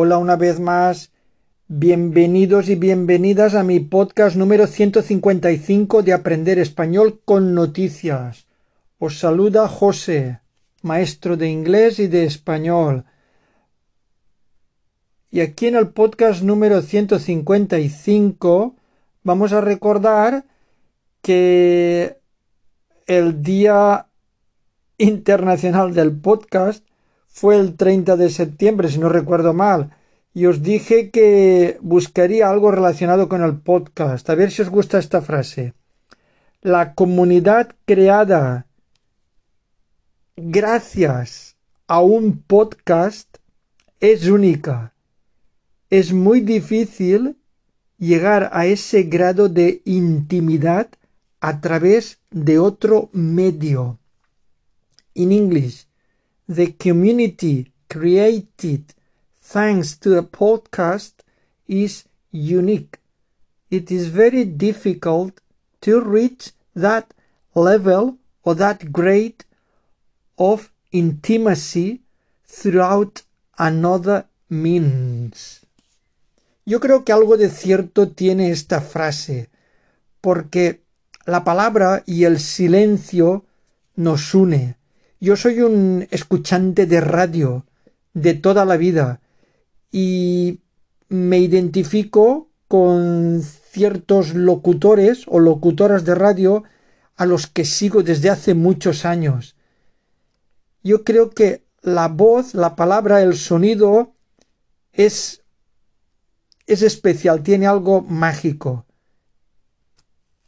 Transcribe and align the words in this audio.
Hola 0.00 0.18
una 0.18 0.36
vez 0.36 0.60
más. 0.60 1.10
Bienvenidos 1.66 2.68
y 2.68 2.76
bienvenidas 2.76 3.56
a 3.56 3.64
mi 3.64 3.80
podcast 3.80 4.36
número 4.36 4.68
155 4.68 6.04
de 6.04 6.12
Aprender 6.12 6.60
Español 6.60 7.20
con 7.24 7.52
Noticias. 7.52 8.46
Os 9.00 9.18
saluda 9.18 9.66
José, 9.66 10.38
maestro 10.82 11.36
de 11.36 11.48
inglés 11.48 11.98
y 11.98 12.06
de 12.06 12.26
español. 12.26 13.06
Y 15.32 15.40
aquí 15.40 15.66
en 15.66 15.74
el 15.74 15.88
podcast 15.88 16.42
número 16.42 16.80
155 16.80 18.76
vamos 19.24 19.52
a 19.52 19.60
recordar 19.60 20.44
que 21.22 22.18
el 23.08 23.42
Día 23.42 24.06
Internacional 24.96 25.92
del 25.92 26.16
Podcast 26.16 26.87
fue 27.28 27.56
el 27.56 27.76
30 27.76 28.16
de 28.16 28.30
septiembre, 28.30 28.88
si 28.88 28.98
no 28.98 29.08
recuerdo 29.08 29.54
mal, 29.54 29.94
y 30.34 30.46
os 30.46 30.62
dije 30.62 31.10
que 31.10 31.78
buscaría 31.80 32.48
algo 32.48 32.70
relacionado 32.70 33.28
con 33.28 33.42
el 33.42 33.58
podcast. 33.58 34.28
A 34.30 34.34
ver 34.34 34.50
si 34.50 34.62
os 34.62 34.70
gusta 34.70 34.98
esta 34.98 35.22
frase. 35.22 35.74
La 36.62 36.94
comunidad 36.94 37.70
creada 37.84 38.66
gracias 40.36 41.56
a 41.86 42.00
un 42.00 42.42
podcast 42.42 43.38
es 44.00 44.28
única. 44.28 44.94
Es 45.90 46.12
muy 46.12 46.40
difícil 46.40 47.36
llegar 47.98 48.50
a 48.52 48.66
ese 48.66 49.02
grado 49.04 49.48
de 49.48 49.82
intimidad 49.84 50.88
a 51.40 51.60
través 51.60 52.20
de 52.30 52.58
otro 52.58 53.10
medio. 53.12 53.98
In 55.14 55.32
English, 55.32 55.87
the 56.48 56.72
community 56.72 57.70
created 57.90 58.94
thanks 59.42 59.98
to 59.98 60.16
a 60.16 60.22
podcast 60.22 61.12
is 61.66 62.04
unique. 62.30 62.98
It 63.70 63.90
is 63.90 64.08
very 64.08 64.44
difficult 64.44 65.40
to 65.82 66.00
reach 66.00 66.52
that 66.74 67.12
level 67.54 68.16
or 68.44 68.54
that 68.54 68.92
grade 68.92 69.44
of 70.38 70.72
intimacy 70.90 72.00
throughout 72.46 73.22
another 73.58 74.26
means. 74.48 75.60
Yo 76.64 76.80
creo 76.80 77.04
que 77.04 77.12
algo 77.12 77.36
de 77.36 77.50
cierto 77.50 78.08
tiene 78.08 78.50
esta 78.50 78.80
frase, 78.80 79.50
porque 80.22 80.80
la 81.26 81.44
palabra 81.44 82.02
y 82.06 82.24
el 82.24 82.40
silencio 82.40 83.44
nos 83.96 84.34
une. 84.34 84.77
Yo 85.20 85.36
soy 85.36 85.60
un 85.60 86.06
escuchante 86.10 86.86
de 86.86 87.00
radio 87.00 87.66
de 88.14 88.34
toda 88.34 88.64
la 88.64 88.76
vida 88.76 89.20
y 89.90 90.60
me 91.08 91.38
identifico 91.38 92.50
con 92.68 93.42
ciertos 93.42 94.34
locutores 94.34 95.24
o 95.26 95.40
locutoras 95.40 96.04
de 96.04 96.14
radio 96.14 96.64
a 97.16 97.26
los 97.26 97.46
que 97.46 97.64
sigo 97.64 98.02
desde 98.02 98.30
hace 98.30 98.54
muchos 98.54 99.04
años. 99.04 99.56
Yo 100.84 101.02
creo 101.02 101.30
que 101.30 101.64
la 101.82 102.08
voz, 102.08 102.54
la 102.54 102.76
palabra, 102.76 103.22
el 103.22 103.36
sonido 103.36 104.14
es 104.92 105.42
es 106.68 106.82
especial, 106.82 107.42
tiene 107.42 107.66
algo 107.66 108.02
mágico. 108.02 108.84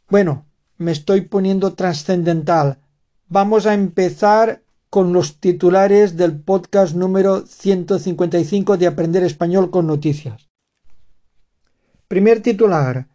Bueno, 0.07 0.45
me 0.77 0.91
estoy 0.91 1.21
poniendo 1.21 1.73
trascendental. 1.73 2.79
Vamos 3.33 3.65
a 3.65 3.73
empezar 3.73 4.61
con 4.89 5.13
los 5.13 5.39
titulares 5.39 6.17
del 6.17 6.37
podcast 6.37 6.93
número 6.93 7.47
155 7.47 8.75
de 8.75 8.87
Aprender 8.87 9.23
Español 9.23 9.71
con 9.71 9.87
Noticias. 9.87 10.49
Primer 12.09 12.41
titular. 12.41 13.07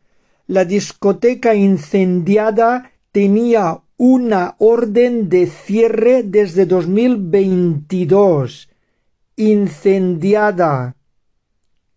La 0.47 0.65
discoteca 0.65 1.55
incendiada 1.55 2.93
tenía 3.13 3.83
una 3.99 4.55
orden 4.57 5.29
de 5.29 5.49
cierre 5.49 6.23
desde 6.23 6.65
2022. 6.65 8.71
Incendiada. 9.37 10.97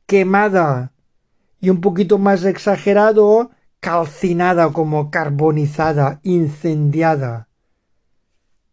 Quemada. 0.05 0.91
Y 1.61 1.69
un 1.69 1.79
poquito 1.79 2.17
más 2.17 2.44
exagerado, 2.44 3.51
calcinada 3.79 4.73
como 4.73 5.09
carbonizada, 5.09 6.19
incendiada. 6.23 7.48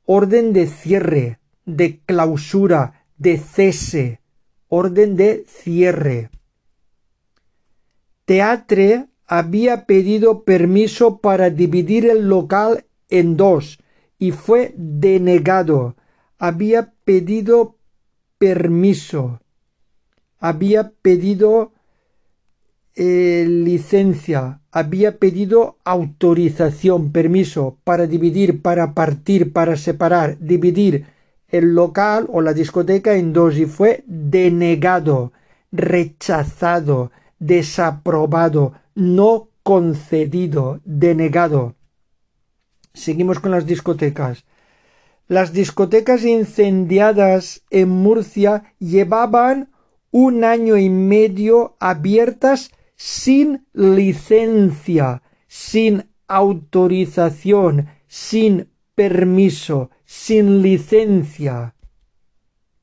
Orden 0.06 0.52
de 0.52 0.68
cierre, 0.68 1.40
de 1.64 2.00
clausura, 2.06 3.04
de 3.18 3.38
cese. 3.38 4.20
Orden 4.68 5.16
de 5.16 5.44
cierre. 5.48 6.30
Teatre 8.24 9.06
había 9.26 9.86
pedido 9.86 10.44
permiso 10.44 11.18
para 11.18 11.50
dividir 11.50 12.06
el 12.08 12.28
local 12.28 12.86
en 13.08 13.36
dos 13.36 13.78
y 14.18 14.30
fue 14.30 14.74
denegado. 14.76 15.96
Había 16.38 16.92
pedido 17.04 17.76
permiso. 18.38 19.40
Había 20.38 20.90
pedido 21.02 21.72
eh, 22.94 23.44
licencia, 23.48 24.60
había 24.76 25.16
pedido 25.16 25.78
autorización, 25.84 27.10
permiso 27.10 27.78
para 27.82 28.06
dividir, 28.06 28.60
para 28.60 28.92
partir, 28.92 29.54
para 29.54 29.74
separar, 29.78 30.36
dividir 30.38 31.06
el 31.48 31.74
local 31.74 32.26
o 32.30 32.42
la 32.42 32.52
discoteca 32.52 33.14
en 33.14 33.32
dos 33.32 33.56
y 33.56 33.64
fue 33.64 34.04
denegado, 34.06 35.32
rechazado, 35.72 37.10
desaprobado, 37.38 38.74
no 38.94 39.48
concedido, 39.62 40.82
denegado. 40.84 41.74
Seguimos 42.92 43.40
con 43.40 43.52
las 43.52 43.64
discotecas. 43.64 44.44
Las 45.26 45.54
discotecas 45.54 46.22
incendiadas 46.22 47.62
en 47.70 47.88
Murcia 47.88 48.74
llevaban 48.78 49.70
un 50.10 50.44
año 50.44 50.76
y 50.76 50.90
medio 50.90 51.76
abiertas 51.80 52.72
sin 52.96 53.66
licencia, 53.74 55.22
sin 55.46 56.10
autorización, 56.26 57.88
sin 58.08 58.70
permiso, 58.94 59.90
sin 60.04 60.62
licencia. 60.62 61.74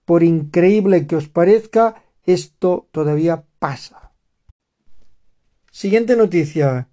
Por 0.06 0.24
increíble 0.24 1.08
que 1.08 1.16
os 1.16 1.28
parezca, 1.28 2.04
esto 2.24 2.88
todavía 2.92 3.44
pasa. 3.60 4.12
Siguiente 5.72 6.16
noticia. 6.16 6.88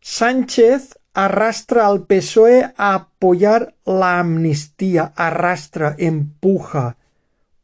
Sánchez 0.00 0.98
arrastra 1.14 1.86
al 1.86 2.06
PSOE 2.06 2.72
a 2.76 2.94
apoyar 2.94 3.74
la 3.84 4.20
amnistía, 4.20 5.12
arrastra, 5.16 5.94
empuja, 5.98 6.96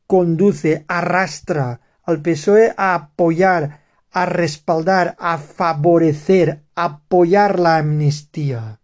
conduce, 0.06 0.84
arrastra 0.88 1.80
al 2.08 2.22
PSOE 2.22 2.72
a 2.78 2.94
apoyar, 2.94 3.82
a 4.10 4.24
respaldar, 4.24 5.14
a 5.18 5.36
favorecer, 5.36 6.62
apoyar 6.74 7.60
la 7.60 7.76
amnistía. 7.76 8.80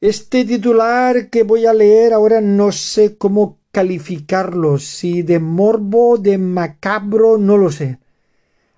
Este 0.00 0.44
titular 0.44 1.30
que 1.30 1.42
voy 1.42 1.66
a 1.66 1.74
leer 1.74 2.12
ahora 2.12 2.40
no 2.40 2.70
sé 2.70 3.18
cómo 3.18 3.58
calificarlo, 3.72 4.78
si 4.78 5.22
de 5.22 5.40
morbo, 5.40 6.16
de 6.16 6.38
macabro, 6.38 7.38
no 7.38 7.56
lo 7.56 7.72
sé. 7.72 7.98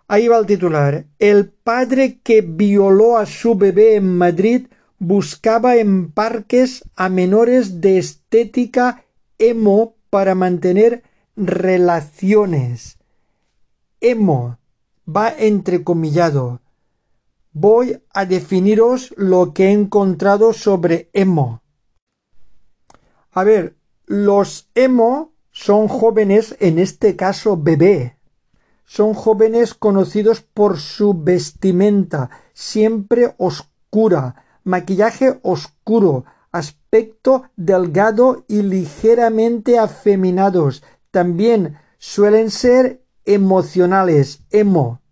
Ahí 0.08 0.26
va 0.26 0.38
el 0.38 0.46
titular. 0.46 1.04
El 1.18 1.50
padre 1.50 2.20
que 2.22 2.40
violó 2.40 3.18
a 3.18 3.26
su 3.26 3.56
bebé 3.56 3.96
en 3.96 4.16
Madrid 4.16 4.68
buscaba 4.98 5.76
en 5.76 6.12
parques 6.12 6.82
a 6.96 7.10
menores 7.10 7.82
de 7.82 7.98
estética 7.98 9.04
emo 9.36 9.96
para 10.08 10.34
mantener 10.34 11.02
relaciones 11.36 12.95
emo 14.10 14.58
va 15.06 15.28
entrecomillado. 15.30 16.60
Voy 17.52 18.02
a 18.12 18.26
definiros 18.26 19.14
lo 19.16 19.52
que 19.52 19.66
he 19.66 19.72
encontrado 19.72 20.52
sobre 20.52 21.10
emo. 21.12 21.62
A 23.32 23.44
ver, 23.44 23.76
los 24.06 24.68
emo 24.74 25.32
son 25.50 25.88
jóvenes, 25.88 26.56
en 26.60 26.78
este 26.78 27.16
caso 27.16 27.56
bebé. 27.56 28.18
Son 28.84 29.14
jóvenes 29.14 29.74
conocidos 29.74 30.42
por 30.42 30.78
su 30.78 31.14
vestimenta, 31.14 32.30
siempre 32.52 33.34
oscura, 33.38 34.44
maquillaje 34.64 35.40
oscuro, 35.42 36.24
aspecto 36.52 37.44
delgado 37.56 38.44
y 38.48 38.62
ligeramente 38.62 39.78
afeminados. 39.78 40.84
También 41.10 41.78
suelen 41.98 42.50
ser 42.50 43.05
emocionales, 43.26 44.40
emo, 44.50 45.02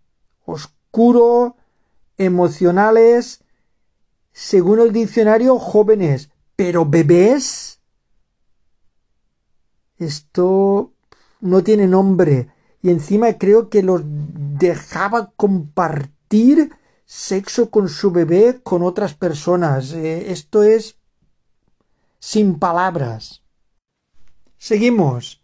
oscuro, 0.47 1.57
emocionales, 2.17 3.45
según 4.33 4.81
el 4.81 4.93
diccionario, 4.93 5.59
jóvenes, 5.59 6.31
pero 6.57 6.87
bebés. 6.87 7.81
Esto 9.99 10.93
no 11.41 11.63
tiene 11.63 11.87
nombre. 11.87 12.49
Y 12.83 12.91
encima 12.91 13.39
creo 13.39 13.69
que 13.69 13.83
los 13.83 14.03
dejaba 14.05 15.33
compartir 15.37 16.71
sexo 17.05 17.71
con 17.71 17.89
su 17.89 18.11
bebé 18.11 18.61
con 18.63 18.83
otras 18.83 19.15
personas. 19.15 19.93
Eh, 19.93 20.33
esto 20.33 20.63
es 20.63 20.97
sin 22.19 22.59
palabras. 22.59 23.43
Seguimos. 24.59 25.44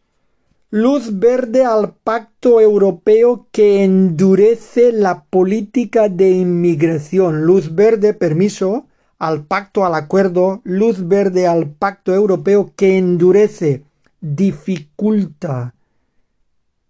Luz 0.73 1.19
verde 1.19 1.65
al 1.65 1.95
pacto 1.95 2.61
europeo 2.61 3.49
que 3.51 3.83
endurece 3.83 4.93
la 4.93 5.25
política 5.25 6.09
de 6.09 6.31
inmigración. 6.31 7.43
Luz 7.45 7.75
verde, 7.75 8.15
permiso, 8.15 8.87
al 9.19 9.43
pacto, 9.43 9.85
al 9.85 9.97
acuerdo. 9.97 10.61
Luz 10.63 11.09
verde 11.09 11.49
al 11.49 11.71
pacto 11.71 12.15
europeo 12.15 12.73
que 12.77 12.99
endurece, 12.99 13.83
dificulta, 14.21 15.75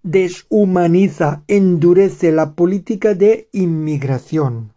deshumaniza, 0.03 1.43
endurece 1.49 2.33
la 2.33 2.53
política 2.53 3.15
de 3.15 3.49
inmigración. 3.53 4.75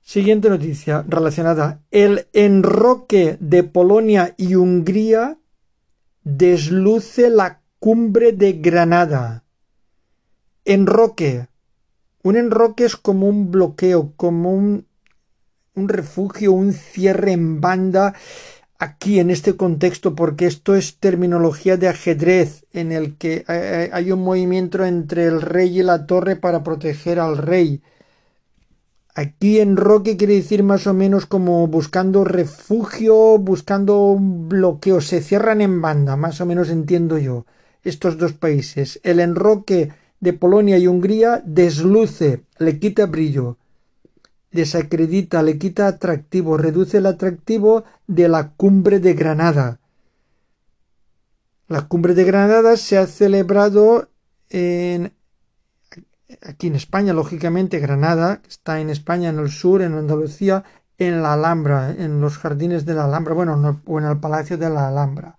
Siguiente 0.00 0.48
noticia 0.48 1.04
relacionada. 1.08 1.82
El 1.90 2.28
enroque 2.34 3.36
de 3.40 3.64
Polonia 3.64 4.32
y 4.36 4.54
Hungría 4.54 5.38
desluce 6.24 7.30
la 7.30 7.62
cumbre 7.78 8.32
de 8.32 8.52
Granada. 8.52 9.44
Enroque. 10.64 11.48
Un 12.22 12.36
enroque 12.36 12.84
es 12.84 12.96
como 12.96 13.28
un 13.28 13.50
bloqueo, 13.50 14.12
como 14.16 14.52
un, 14.52 14.86
refugio, 15.74 16.52
un 16.52 16.74
cierre 16.74 17.32
en 17.32 17.60
banda 17.60 18.14
aquí 18.78 19.18
en 19.18 19.30
este 19.30 19.56
contexto, 19.56 20.14
porque 20.14 20.46
esto 20.46 20.74
es 20.74 20.98
terminología 20.98 21.76
de 21.76 21.88
ajedrez, 21.88 22.66
en 22.72 22.92
el 22.92 23.16
que 23.16 23.44
hay 23.92 24.12
un 24.12 24.22
movimiento 24.22 24.84
entre 24.84 25.24
el 25.24 25.40
rey 25.40 25.80
y 25.80 25.82
la 25.82 26.06
torre 26.06 26.36
para 26.36 26.62
proteger 26.62 27.18
al 27.18 27.38
rey. 27.38 27.82
Aquí 29.14 29.58
en 29.58 29.76
Roque 29.76 30.16
quiere 30.16 30.34
decir 30.34 30.62
más 30.62 30.86
o 30.86 30.94
menos 30.94 31.26
como 31.26 31.66
buscando 31.66 32.24
refugio, 32.24 33.38
buscando 33.38 34.16
bloqueo. 34.18 35.00
Se 35.00 35.20
cierran 35.20 35.60
en 35.60 35.82
banda, 35.82 36.16
más 36.16 36.40
o 36.40 36.46
menos 36.46 36.70
entiendo 36.70 37.18
yo, 37.18 37.44
estos 37.82 38.18
dos 38.18 38.32
países. 38.32 39.00
El 39.02 39.18
enroque 39.18 39.92
de 40.20 40.32
Polonia 40.32 40.78
y 40.78 40.86
Hungría 40.86 41.42
desluce, 41.44 42.44
le 42.58 42.78
quita 42.78 43.06
brillo, 43.06 43.56
desacredita, 44.52 45.42
le 45.42 45.58
quita 45.58 45.88
atractivo, 45.88 46.56
reduce 46.56 46.98
el 46.98 47.06
atractivo 47.06 47.84
de 48.06 48.28
la 48.28 48.50
cumbre 48.52 49.00
de 49.00 49.14
Granada. 49.14 49.80
La 51.66 51.88
cumbre 51.88 52.14
de 52.14 52.24
Granada 52.24 52.76
se 52.76 52.98
ha 52.98 53.06
celebrado 53.06 54.08
en 54.50 55.12
aquí 56.42 56.68
en 56.68 56.76
España, 56.76 57.12
lógicamente, 57.12 57.78
Granada, 57.78 58.42
que 58.42 58.48
está 58.48 58.80
en 58.80 58.90
España, 58.90 59.30
en 59.30 59.38
el 59.38 59.50
sur, 59.50 59.82
en 59.82 59.94
Andalucía, 59.94 60.64
en 60.98 61.22
la 61.22 61.32
Alhambra, 61.32 61.90
en 61.90 62.20
los 62.20 62.38
jardines 62.38 62.84
de 62.84 62.94
la 62.94 63.06
Alhambra, 63.06 63.34
bueno, 63.34 63.82
o 63.86 63.98
en 63.98 64.04
el 64.04 64.18
Palacio 64.20 64.58
de 64.58 64.70
la 64.70 64.88
Alhambra. 64.88 65.36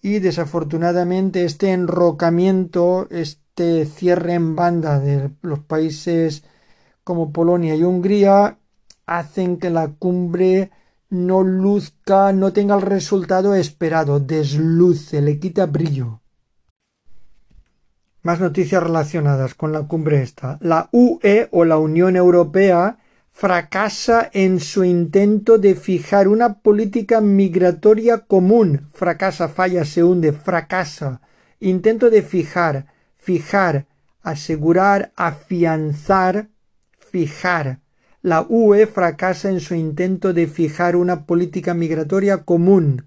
Y 0.00 0.20
desafortunadamente 0.20 1.44
este 1.44 1.72
enrocamiento, 1.72 3.08
este 3.10 3.84
cierre 3.86 4.34
en 4.34 4.56
banda 4.56 5.00
de 5.00 5.30
los 5.42 5.58
países 5.60 6.44
como 7.04 7.32
Polonia 7.32 7.74
y 7.74 7.82
Hungría, 7.82 8.58
hacen 9.06 9.58
que 9.58 9.70
la 9.70 9.88
cumbre 9.88 10.70
no 11.10 11.42
luzca, 11.42 12.32
no 12.32 12.52
tenga 12.52 12.76
el 12.76 12.82
resultado 12.82 13.54
esperado, 13.54 14.20
desluce, 14.20 15.20
le 15.22 15.38
quita 15.38 15.66
brillo. 15.66 16.17
Más 18.22 18.40
noticias 18.40 18.82
relacionadas 18.82 19.54
con 19.54 19.72
la 19.72 19.82
cumbre 19.82 20.22
esta. 20.22 20.58
La 20.60 20.88
UE 20.92 21.48
o 21.52 21.64
la 21.64 21.78
Unión 21.78 22.16
Europea 22.16 22.98
fracasa 23.30 24.28
en 24.32 24.58
su 24.58 24.82
intento 24.82 25.58
de 25.58 25.76
fijar 25.76 26.26
una 26.26 26.54
política 26.54 27.20
migratoria 27.20 28.18
común. 28.26 28.88
Fracasa, 28.92 29.48
falla, 29.48 29.84
se 29.84 30.02
hunde, 30.02 30.32
fracasa. 30.32 31.20
Intento 31.60 32.10
de 32.10 32.22
fijar, 32.22 32.86
fijar, 33.16 33.86
asegurar, 34.22 35.12
afianzar, 35.14 36.48
fijar. 36.98 37.78
La 38.22 38.44
UE 38.48 38.88
fracasa 38.88 39.48
en 39.48 39.60
su 39.60 39.76
intento 39.76 40.32
de 40.32 40.48
fijar 40.48 40.96
una 40.96 41.24
política 41.24 41.74
migratoria 41.74 42.38
común. 42.44 43.06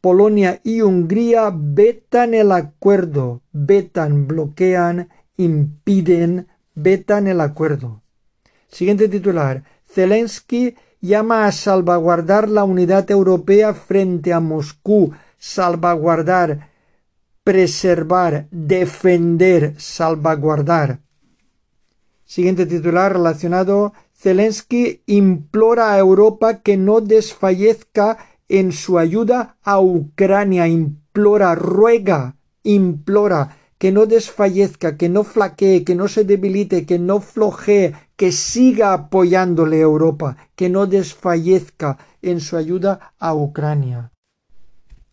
Polonia 0.00 0.60
y 0.64 0.80
Hungría 0.80 1.52
vetan 1.54 2.32
el 2.34 2.52
acuerdo, 2.52 3.42
vetan, 3.52 4.26
bloquean, 4.26 5.10
impiden, 5.36 6.46
vetan 6.74 7.26
el 7.26 7.40
acuerdo. 7.40 8.02
Siguiente 8.68 9.08
titular. 9.08 9.64
Zelensky 9.86 10.76
llama 11.00 11.46
a 11.46 11.52
salvaguardar 11.52 12.48
la 12.48 12.64
unidad 12.64 13.10
europea 13.10 13.74
frente 13.74 14.32
a 14.32 14.40
Moscú, 14.40 15.12
salvaguardar, 15.38 16.70
preservar, 17.44 18.46
defender, 18.50 19.74
salvaguardar. 19.78 21.00
Siguiente 22.24 22.64
titular 22.66 23.12
relacionado. 23.12 23.92
Zelensky 24.14 25.02
implora 25.06 25.92
a 25.92 25.98
Europa 25.98 26.60
que 26.60 26.76
no 26.76 27.00
desfallezca 27.00 28.18
en 28.50 28.72
su 28.72 28.98
ayuda 28.98 29.56
a 29.62 29.80
Ucrania, 29.80 30.66
implora, 30.66 31.54
ruega, 31.54 32.34
implora 32.64 33.56
que 33.78 33.92
no 33.92 34.06
desfallezca, 34.06 34.96
que 34.96 35.08
no 35.08 35.22
flaquee, 35.22 35.84
que 35.84 35.94
no 35.94 36.08
se 36.08 36.24
debilite, 36.24 36.84
que 36.84 36.98
no 36.98 37.20
flojee, 37.20 37.94
que 38.16 38.32
siga 38.32 38.92
apoyándole 38.92 39.80
Europa, 39.80 40.36
que 40.56 40.68
no 40.68 40.86
desfallezca 40.86 41.96
en 42.22 42.40
su 42.40 42.56
ayuda 42.56 43.14
a 43.20 43.34
Ucrania. 43.34 44.10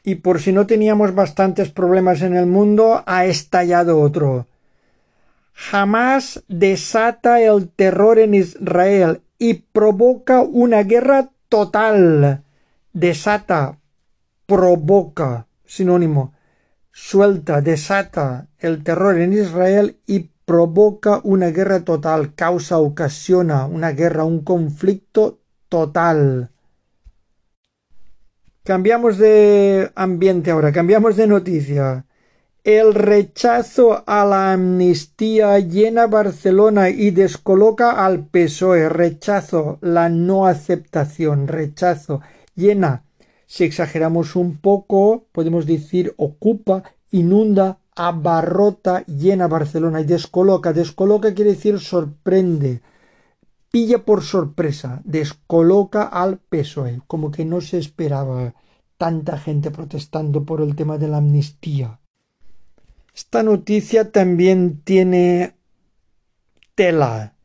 Y 0.03 0.15
por 0.15 0.41
si 0.41 0.51
no 0.51 0.65
teníamos 0.65 1.13
bastantes 1.13 1.69
problemas 1.69 2.23
en 2.23 2.35
el 2.35 2.47
mundo, 2.47 3.03
ha 3.05 3.25
estallado 3.25 4.01
otro. 4.01 4.47
Jamás 5.53 6.43
desata 6.47 7.39
el 7.39 7.69
terror 7.69 8.17
en 8.17 8.33
Israel 8.33 9.21
y 9.37 9.53
provoca 9.53 10.41
una 10.41 10.81
guerra 10.81 11.29
total 11.49 12.43
desata, 12.97 13.79
provoca, 14.47 15.47
sinónimo, 15.65 16.33
suelta, 16.91 17.61
desata 17.61 18.47
el 18.57 18.83
terror 18.83 19.19
en 19.19 19.33
Israel 19.33 19.99
y 20.07 20.31
provoca 20.45 21.21
una 21.23 21.47
guerra 21.47 21.81
total, 21.81 22.33
causa, 22.33 22.79
ocasiona 22.79 23.67
una 23.67 23.91
guerra, 23.91 24.23
un 24.23 24.43
conflicto 24.43 25.39
total. 25.69 26.49
Cambiamos 28.63 29.19
de 29.19 29.91
ambiente 29.93 30.49
ahora, 30.49 30.71
cambiamos 30.71 31.15
de 31.17 31.27
noticia. 31.27 32.05
El 32.63 32.95
rechazo 32.95 34.03
a 34.07 34.25
la 34.25 34.53
amnistía 34.53 35.59
llena 35.59 36.07
Barcelona 36.07 36.89
y 36.89 37.11
descoloca 37.11 37.91
al 38.03 38.25
PSOE. 38.25 38.89
Rechazo, 38.89 39.77
la 39.81 40.09
no 40.09 40.47
aceptación, 40.47 41.47
rechazo 41.47 42.21
llena. 42.57 43.05
Si 43.45 43.63
exageramos 43.63 44.35
un 44.35 44.57
poco, 44.57 45.27
podemos 45.31 45.65
decir 45.65 46.13
ocupa, 46.17 46.83
inunda, 47.11 47.79
abarrota, 47.95 49.05
llena 49.05 49.47
Barcelona 49.47 50.01
y 50.01 50.03
descoloca. 50.03 50.73
Descoloca 50.73 51.33
quiere 51.33 51.51
decir 51.51 51.79
sorprende, 51.79 52.81
pilla 53.71 54.03
por 54.03 54.21
sorpresa, 54.23 55.01
descoloca 55.05 56.03
al 56.03 56.39
PSOE, 56.39 57.01
como 57.07 57.31
que 57.31 57.45
no 57.45 57.61
se 57.61 57.77
esperaba 57.77 58.53
tanta 58.97 59.37
gente 59.37 59.71
protestando 59.71 60.43
por 60.43 60.59
el 60.61 60.75
tema 60.75 60.97
de 60.97 61.07
la 61.07 61.17
amnistía. 61.17 62.01
Esta 63.15 63.43
noticia 63.43 64.11
también 64.11 64.81
tiene 64.83 65.55
tela 66.75 67.36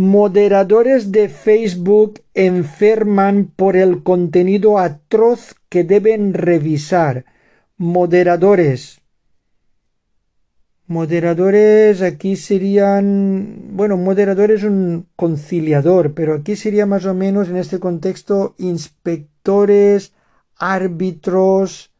Moderadores 0.00 1.12
de 1.12 1.28
Facebook 1.28 2.22
enferman 2.32 3.52
por 3.54 3.76
el 3.76 4.02
contenido 4.02 4.78
atroz 4.78 5.54
que 5.68 5.84
deben 5.84 6.32
revisar. 6.32 7.26
Moderadores. 7.76 9.02
Moderadores 10.86 12.00
aquí 12.00 12.36
serían, 12.36 13.72
bueno, 13.72 13.98
moderador 13.98 14.50
es 14.52 14.64
un 14.64 15.06
conciliador, 15.16 16.14
pero 16.14 16.32
aquí 16.32 16.56
sería 16.56 16.86
más 16.86 17.04
o 17.04 17.12
menos 17.12 17.50
en 17.50 17.58
este 17.58 17.78
contexto 17.78 18.54
inspectores, 18.56 20.14
árbitros, 20.56 21.90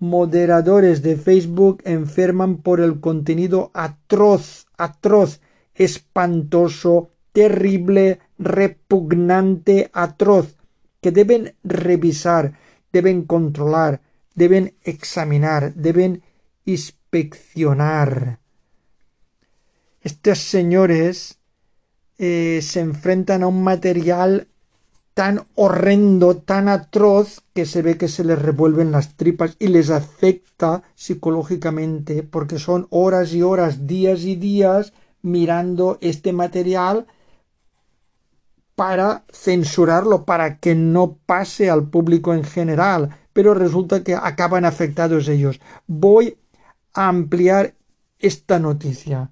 moderadores 0.00 1.02
de 1.02 1.14
Facebook 1.14 1.82
enferman 1.84 2.56
por 2.56 2.80
el 2.80 2.98
contenido 2.98 3.70
atroz, 3.74 4.66
atroz, 4.76 5.40
espantoso, 5.76 7.13
terrible, 7.34 8.20
repugnante, 8.38 9.90
atroz, 9.92 10.56
que 11.02 11.10
deben 11.10 11.54
revisar, 11.64 12.54
deben 12.92 13.24
controlar, 13.24 14.00
deben 14.34 14.74
examinar, 14.84 15.74
deben 15.74 16.22
inspeccionar. 16.64 18.38
Estos 20.00 20.38
señores 20.38 21.38
eh, 22.18 22.60
se 22.62 22.80
enfrentan 22.80 23.42
a 23.42 23.48
un 23.48 23.64
material 23.64 24.46
tan 25.12 25.46
horrendo, 25.56 26.36
tan 26.36 26.68
atroz, 26.68 27.42
que 27.52 27.66
se 27.66 27.82
ve 27.82 27.98
que 27.98 28.08
se 28.08 28.22
les 28.22 28.40
revuelven 28.40 28.92
las 28.92 29.16
tripas 29.16 29.56
y 29.58 29.68
les 29.68 29.90
afecta 29.90 30.84
psicológicamente, 30.94 32.22
porque 32.22 32.60
son 32.60 32.86
horas 32.90 33.32
y 33.32 33.42
horas, 33.42 33.88
días 33.88 34.22
y 34.22 34.36
días 34.36 34.92
mirando 35.20 35.98
este 36.00 36.32
material 36.32 37.06
para 38.74 39.24
censurarlo, 39.32 40.24
para 40.24 40.58
que 40.58 40.74
no 40.74 41.18
pase 41.26 41.70
al 41.70 41.88
público 41.88 42.34
en 42.34 42.44
general, 42.44 43.10
pero 43.32 43.54
resulta 43.54 44.02
que 44.02 44.14
acaban 44.14 44.64
afectados 44.64 45.28
ellos. 45.28 45.60
Voy 45.86 46.38
a 46.92 47.08
ampliar 47.08 47.74
esta 48.18 48.58
noticia. 48.58 49.30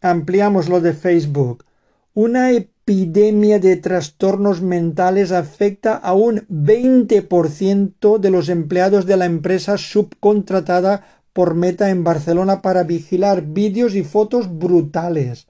Ampliamos 0.00 0.68
lo 0.68 0.80
de 0.80 0.92
Facebook. 0.92 1.64
Una 2.12 2.52
epidemia 2.52 3.58
de 3.58 3.76
trastornos 3.76 4.60
mentales 4.60 5.32
afecta 5.32 5.96
a 5.96 6.12
un 6.14 6.46
20% 6.48 8.18
de 8.18 8.30
los 8.30 8.48
empleados 8.48 9.06
de 9.06 9.16
la 9.16 9.24
empresa 9.24 9.78
subcontratada 9.78 11.06
por 11.32 11.54
Meta 11.54 11.90
en 11.90 12.04
Barcelona 12.04 12.62
para 12.62 12.84
vigilar 12.84 13.42
vídeos 13.42 13.94
y 13.94 14.04
fotos 14.04 14.58
brutales. 14.58 15.48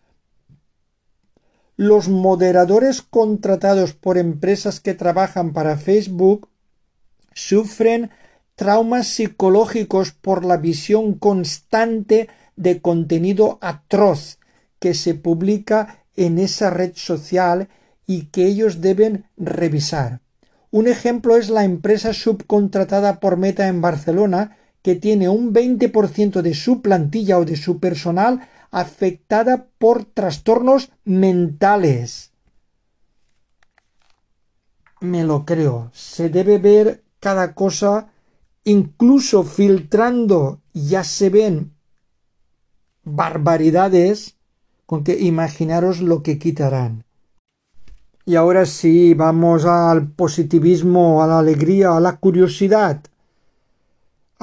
Los 1.76 2.08
moderadores 2.08 3.02
contratados 3.02 3.94
por 3.94 4.16
empresas 4.16 4.78
que 4.80 4.94
trabajan 4.94 5.52
para 5.52 5.76
Facebook 5.76 6.48
sufren 7.32 8.10
traumas 8.54 9.08
psicológicos 9.08 10.12
por 10.12 10.44
la 10.44 10.56
visión 10.56 11.14
constante 11.14 12.28
de 12.56 12.80
contenido 12.80 13.58
atroz 13.60 14.38
que 14.78 14.94
se 14.94 15.14
publica 15.14 16.04
en 16.16 16.38
esa 16.38 16.70
red 16.70 16.92
social 16.94 17.68
y 18.06 18.26
que 18.26 18.46
ellos 18.46 18.80
deben 18.80 19.24
revisar. 19.36 20.20
Un 20.70 20.86
ejemplo 20.86 21.36
es 21.36 21.48
la 21.50 21.64
empresa 21.64 22.12
subcontratada 22.12 23.18
por 23.18 23.36
Meta 23.36 23.66
en 23.66 23.80
Barcelona, 23.80 24.56
que 24.82 24.94
tiene 24.94 25.28
un 25.28 25.52
20% 25.52 26.42
de 26.42 26.54
su 26.54 26.82
plantilla 26.82 27.38
o 27.38 27.44
de 27.44 27.56
su 27.56 27.80
personal 27.80 28.46
afectada 28.74 29.68
por 29.78 30.04
trastornos 30.04 30.90
mentales. 31.04 32.32
Me 35.00 35.22
lo 35.22 35.44
creo. 35.44 35.90
Se 35.92 36.28
debe 36.28 36.58
ver 36.58 37.04
cada 37.20 37.54
cosa, 37.54 38.08
incluso 38.64 39.44
filtrando, 39.44 40.60
ya 40.72 41.04
se 41.04 41.30
ven 41.30 41.72
barbaridades 43.04 44.34
con 44.86 45.04
que 45.04 45.20
imaginaros 45.20 46.00
lo 46.00 46.24
que 46.24 46.40
quitarán. 46.40 47.04
Y 48.26 48.34
ahora 48.34 48.66
sí, 48.66 49.14
vamos 49.14 49.66
al 49.66 50.08
positivismo, 50.08 51.22
a 51.22 51.28
la 51.28 51.38
alegría, 51.38 51.96
a 51.96 52.00
la 52.00 52.16
curiosidad, 52.16 53.02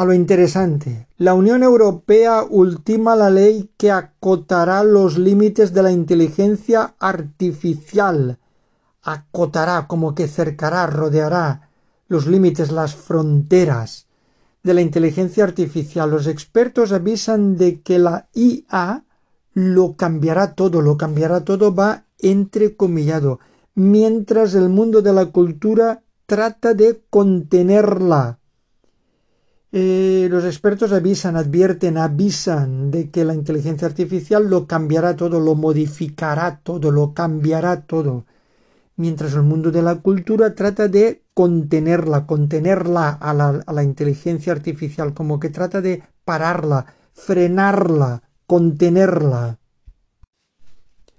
a 0.02 0.06
lo 0.06 0.16
interesante. 0.16 1.08
La 1.18 1.36
Unión 1.36 1.62
Europea 1.62 2.44
ultima 2.50 3.16
la 3.16 3.30
ley 3.30 3.70
que 3.78 3.92
acotará 3.92 4.84
los 4.84 5.20
límites 5.20 5.76
de 5.76 5.84
la 5.84 5.92
inteligencia 5.92 6.96
artificial. 6.98 8.40
Acotará, 9.04 9.86
como 9.86 10.16
que 10.16 10.28
cercará, 10.28 10.88
rodeará 10.88 11.70
los 12.08 12.26
límites, 12.26 12.72
las 12.72 12.96
fronteras 12.96 14.08
de 14.64 14.74
la 14.74 14.82
inteligencia 14.82 15.44
artificial. 15.44 16.10
Los 16.10 16.26
expertos 16.26 16.94
avisan 16.94 17.56
de 17.56 17.82
que 17.82 18.00
la 18.00 18.28
IA 18.34 19.06
lo 19.54 19.96
cambiará 19.98 20.56
todo, 20.56 20.82
lo 20.82 20.98
cambiará 20.98 21.46
todo, 21.46 21.76
va 21.76 22.06
entrecomillado, 22.18 23.40
mientras 23.76 24.56
el 24.56 24.70
mundo 24.70 25.04
de 25.04 25.14
la 25.14 25.28
cultura 25.28 26.02
trata 26.26 26.74
de 26.74 27.04
contenerla. 27.12 28.40
Eh, 29.74 30.28
los 30.30 30.44
expertos 30.44 30.92
avisan, 30.92 31.38
advierten, 31.38 31.98
avisan 31.98 32.92
de 32.92 33.10
que 33.10 33.24
la 33.24 33.34
inteligencia 33.34 33.88
artificial 33.88 34.50
lo 34.50 34.68
cambiará 34.68 35.16
todo, 35.16 35.40
lo 35.40 35.56
modificará 35.56 36.60
todo, 36.62 36.92
lo 36.92 37.14
cambiará 37.14 37.84
todo, 37.84 38.26
mientras 38.98 39.34
el 39.34 39.44
mundo 39.44 39.72
de 39.72 39.82
la 39.82 39.96
cultura 39.96 40.56
trata 40.56 40.90
de 40.90 41.24
contenerla, 41.34 42.28
contenerla 42.28 43.12
a 43.12 43.34
la, 43.34 43.64
a 43.66 43.72
la 43.72 43.84
inteligencia 43.84 44.52
artificial, 44.52 45.14
como 45.14 45.40
que 45.40 45.48
trata 45.50 45.80
de 45.80 46.04
pararla, 46.26 46.88
frenarla, 47.14 48.24
contenerla. 48.46 49.58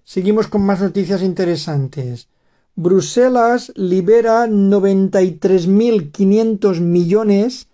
Seguimos 0.04 0.49
con 0.49 0.61
más 0.61 0.82
noticias 0.82 1.23
interesantes. 1.23 2.28
Bruselas 2.75 3.73
libera 3.76 4.47
93.500 4.47 6.80
millones 6.80 7.68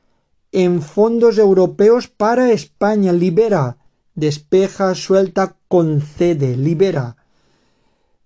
en 0.52 0.82
fondos 0.82 1.38
europeos 1.38 2.08
para 2.08 2.52
España. 2.52 3.12
Libera, 3.12 3.78
despeja, 4.14 4.94
suelta, 4.94 5.56
concede, 5.68 6.56
libera. 6.56 7.16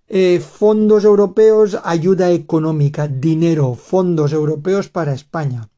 Eh, 0.07 0.39
fondos 0.39 1.05
europeos, 1.05 1.79
ayuda 1.83 2.31
económica, 2.31 3.07
dinero, 3.07 3.75
fondos 3.75 4.33
europeos 4.33 4.89
para 4.89 5.13
España. 5.13 5.69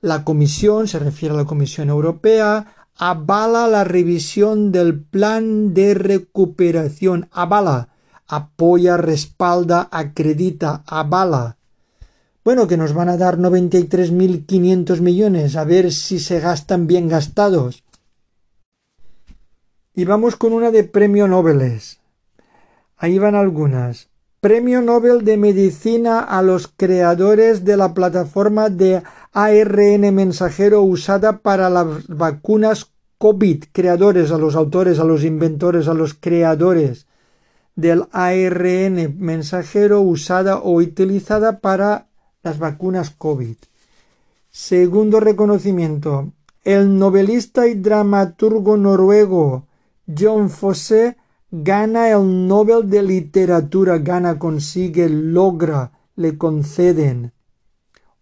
La 0.00 0.24
Comisión, 0.24 0.88
se 0.88 0.98
refiere 0.98 1.34
a 1.34 1.38
la 1.38 1.44
Comisión 1.44 1.88
Europea, 1.88 2.74
avala 2.96 3.66
la 3.66 3.84
revisión 3.84 4.72
del 4.72 5.02
plan 5.02 5.74
de 5.74 5.94
recuperación, 5.94 7.28
avala, 7.32 7.88
apoya, 8.26 8.96
respalda, 8.96 9.88
acredita, 9.90 10.82
avala. 10.86 11.55
Bueno, 12.46 12.68
que 12.68 12.76
nos 12.76 12.94
van 12.94 13.08
a 13.08 13.16
dar 13.16 13.38
93.500 13.38 15.00
millones, 15.00 15.56
a 15.56 15.64
ver 15.64 15.90
si 15.90 16.20
se 16.20 16.38
gastan 16.38 16.86
bien 16.86 17.08
gastados. 17.08 17.82
Y 19.96 20.04
vamos 20.04 20.36
con 20.36 20.52
una 20.52 20.70
de 20.70 20.84
premio 20.84 21.26
Nobel. 21.26 21.80
Ahí 22.98 23.18
van 23.18 23.34
algunas. 23.34 24.10
Premio 24.38 24.80
Nobel 24.80 25.24
de 25.24 25.36
Medicina 25.36 26.20
a 26.20 26.40
los 26.40 26.68
creadores 26.68 27.64
de 27.64 27.76
la 27.76 27.94
plataforma 27.94 28.70
de 28.70 29.02
ARN 29.32 30.14
mensajero 30.14 30.82
usada 30.82 31.38
para 31.38 31.68
las 31.68 32.06
vacunas 32.06 32.92
COVID. 33.18 33.64
Creadores, 33.72 34.30
a 34.30 34.38
los 34.38 34.54
autores, 34.54 35.00
a 35.00 35.04
los 35.04 35.24
inventores, 35.24 35.88
a 35.88 35.94
los 35.94 36.14
creadores 36.14 37.08
del 37.74 38.04
ARN 38.12 39.16
mensajero 39.18 40.00
usada 40.00 40.58
o 40.58 40.76
utilizada 40.76 41.58
para 41.58 42.05
las 42.46 42.60
vacunas 42.60 43.10
COVID. 43.10 43.56
Segundo 44.52 45.18
reconocimiento. 45.18 46.32
El 46.62 46.96
novelista 46.96 47.66
y 47.66 47.74
dramaturgo 47.74 48.76
noruego 48.76 49.66
John 50.06 50.48
Fosse 50.48 51.16
gana 51.50 52.08
el 52.08 52.46
Nobel 52.46 52.88
de 52.88 53.02
Literatura, 53.02 53.98
gana, 53.98 54.38
consigue, 54.38 55.08
logra, 55.08 55.90
le 56.14 56.38
conceden. 56.38 57.32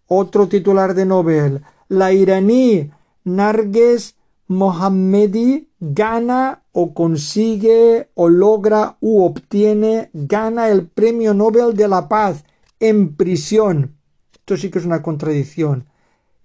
Otro 0.07 0.49
titular 0.49 0.95
de 0.95 1.05
Nobel, 1.05 1.61
la 1.89 2.13
iraní 2.13 2.91
Narges 3.25 4.15
Mohammedi 4.49 5.69
gana 5.81 6.63
o 6.73 6.95
consigue 6.95 8.09
o 8.15 8.31
logra 8.31 8.97
u 9.01 9.23
obtiene, 9.23 10.09
gana 10.15 10.71
el 10.71 10.87
Premio 10.87 11.35
Nobel 11.35 11.77
de 11.77 11.89
la 11.89 12.09
Paz 12.09 12.45
en 12.81 13.17
prisión. 13.17 13.95
Esto 14.45 14.59
sí 14.59 14.71
que 14.71 14.79
es 14.79 14.85
una 14.85 15.01
contradicción. 15.01 15.87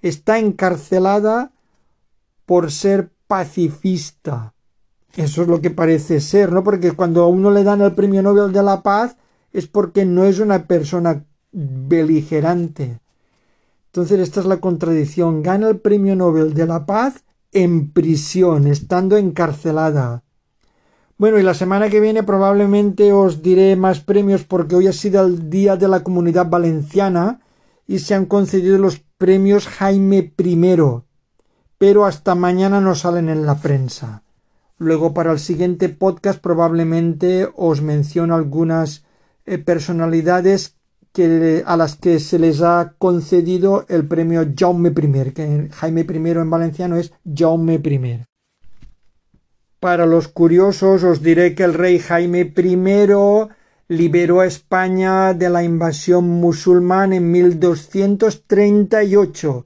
Está 0.02 0.40
encarcelada 0.40 1.52
por 2.46 2.72
ser 2.72 3.12
pacifista. 3.28 4.54
Eso 5.18 5.42
es 5.42 5.50
lo 5.50 5.60
que 5.60 5.70
parece 5.70 6.22
ser, 6.22 6.54
¿no? 6.54 6.64
Porque 6.64 6.94
cuando 6.94 7.24
a 7.24 7.28
uno 7.28 7.52
le 7.52 7.66
dan 7.66 7.82
el 7.82 7.92
Premio 7.96 8.24
Nobel 8.24 8.54
de 8.54 8.64
la 8.64 8.84
Paz 8.84 9.18
es 9.52 9.68
porque 9.68 10.06
no 10.06 10.24
es 10.24 10.40
una 10.40 10.66
persona 10.66 11.26
beligerante. 11.52 13.02
Entonces 13.88 14.22
esta 14.22 14.40
es 14.40 14.46
la 14.46 14.62
contradicción. 14.62 15.44
Gana 15.44 15.68
el 15.68 15.80
Premio 15.80 16.16
Nobel 16.16 16.54
de 16.54 16.68
la 16.68 16.86
Paz 16.86 17.26
en 17.52 17.92
prisión, 17.92 18.68
estando 18.68 19.18
encarcelada. 19.18 20.24
Bueno, 21.18 21.38
y 21.38 21.44
la 21.44 21.54
semana 21.54 21.90
que 21.90 22.00
viene 22.00 22.24
probablemente 22.24 23.12
os 23.12 23.42
diré 23.42 23.76
más 23.76 24.00
premios 24.00 24.46
porque 24.46 24.76
hoy 24.78 24.88
ha 24.88 24.94
sido 24.94 25.26
el 25.26 25.50
Día 25.50 25.76
de 25.76 25.90
la 25.90 26.02
Comunidad 26.02 26.50
Valenciana 26.50 27.42
y 27.90 27.98
se 28.00 28.14
han 28.14 28.28
concedido 28.28 28.78
los 28.78 29.00
premios 29.18 29.66
Jaime 29.68 30.32
I, 30.38 30.82
pero 31.80 32.06
hasta 32.06 32.36
mañana 32.36 32.80
no 32.82 32.94
salen 32.94 33.30
en 33.30 33.48
la 33.48 33.56
prensa. 33.56 34.22
Luego 34.78 35.16
para 35.16 35.32
el 35.32 35.40
siguiente 35.40 35.90
podcast 35.90 36.40
probablemente 36.40 37.50
os 37.56 37.82
menciono 37.82 38.36
algunas 38.36 39.06
eh, 39.48 39.58
personalidades 39.58 40.76
que, 41.14 41.64
a 41.66 41.76
las 41.78 41.96
que 41.96 42.20
se 42.20 42.38
les 42.38 42.62
ha 42.62 42.94
concedido 43.00 43.86
el 43.90 44.08
premio 44.08 44.46
Jaume 44.56 44.90
I, 44.90 45.32
que 45.32 45.70
Jaime 45.72 46.02
I 46.02 46.30
en 46.30 46.50
valenciano 46.52 46.96
es 46.96 47.12
Jaume 47.26 47.82
I. 47.84 48.24
Para 49.80 50.06
los 50.06 50.28
curiosos 50.28 51.04
os 51.04 51.24
diré 51.24 51.56
que 51.56 51.64
el 51.64 51.74
rey 51.74 51.98
Jaime 51.98 52.54
I 52.56 52.76
liberó 53.90 54.40
a 54.40 54.46
España 54.46 55.34
de 55.34 55.50
la 55.50 55.64
invasión 55.64 56.30
musulmana 56.30 57.18
en 57.18 57.30
1238 57.32 59.66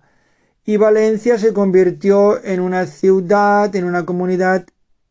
y 0.65 0.77
Valencia 0.77 1.37
se 1.37 1.51
convirtió 1.51 2.41
en 2.43 2.61
una 2.61 2.85
ciudad, 2.87 3.75
en 3.75 3.83
una 3.83 4.05
comunidad 4.05 4.65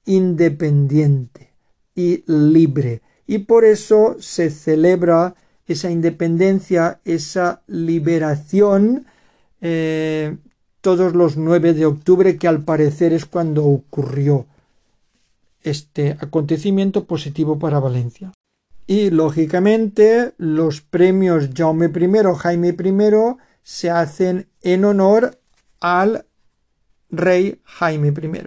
independiente 0.06 1.52
y 1.94 2.24
libre. 2.26 3.02
Y 3.26 3.40
por 3.40 3.66
eso 3.66 4.16
se 4.18 4.48
celebra 4.50 5.34
esa 5.66 5.90
independencia, 5.90 7.00
esa 7.04 7.60
liberación, 7.66 9.04
eh, 9.60 10.38
todos 10.80 11.14
los 11.14 11.36
9 11.36 11.74
de 11.74 11.84
octubre, 11.84 12.38
que 12.38 12.48
al 12.48 12.62
parecer 12.62 13.12
es 13.12 13.26
cuando 13.26 13.66
ocurrió 13.66 14.46
este 15.62 16.16
acontecimiento 16.18 17.04
positivo 17.04 17.58
para 17.58 17.78
Valencia. 17.78 18.32
Y 18.86 19.10
lógicamente 19.10 20.34
los 20.38 20.80
premios 20.80 21.50
Jaume 21.54 21.86
I, 21.86 22.36
Jaime 22.36 22.68
I 22.68 22.92
se 23.62 23.90
hacen 23.90 24.48
en 24.60 24.84
honor 24.84 25.38
al 25.80 26.26
rey 27.10 27.60
Jaime 27.64 28.08
I. 28.08 28.40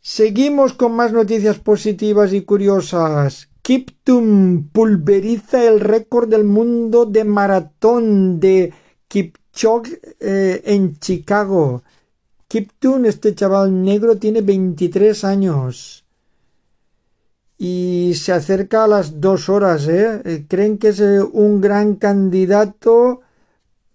Seguimos 0.00 0.72
con 0.72 0.92
más 0.92 1.12
noticias 1.12 1.58
positivas 1.58 2.32
y 2.32 2.42
curiosas. 2.42 3.50
Kiptum 3.60 4.68
pulveriza 4.70 5.62
el 5.64 5.80
récord 5.80 6.28
del 6.28 6.44
mundo 6.44 7.04
de 7.04 7.24
maratón 7.24 8.40
de 8.40 8.72
Kipchoge 9.08 10.00
eh, 10.20 10.62
en 10.64 10.96
Chicago. 10.98 11.82
Kiptum, 12.46 13.04
este 13.04 13.34
chaval 13.34 13.84
negro, 13.84 14.16
tiene 14.16 14.40
23 14.40 15.22
años 15.24 16.07
y 17.58 18.12
se 18.14 18.32
acerca 18.32 18.84
a 18.84 18.88
las 18.88 19.20
dos 19.20 19.48
horas. 19.48 19.88
¿eh? 19.88 20.22
eh 20.24 20.46
creen 20.48 20.78
que 20.78 20.88
es 20.88 21.00
eh, 21.00 21.20
un 21.20 21.60
gran 21.60 21.96
candidato 21.96 23.20